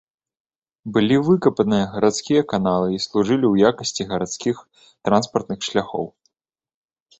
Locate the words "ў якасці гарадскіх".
3.53-4.55